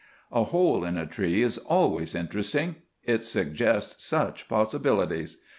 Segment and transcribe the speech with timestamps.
[0.31, 2.77] A hole in a tree is always interesting.
[3.03, 5.37] It suggests such possibilities.